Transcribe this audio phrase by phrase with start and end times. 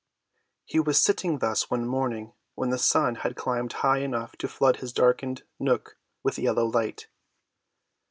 [0.65, 4.77] He was sitting thus one morning when the sun had climbed high enough to flood
[4.77, 7.05] his darkened nook with yellow light.